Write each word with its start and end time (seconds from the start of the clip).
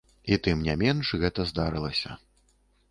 І 0.35 0.39
тым 0.47 0.63
не 0.69 0.75
менш, 0.83 1.11
гэта 1.25 1.49
здарылася. 1.53 2.21